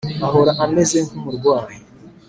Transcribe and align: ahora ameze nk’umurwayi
ahora 0.27 0.51
ameze 0.65 0.97
nk’umurwayi 1.07 1.77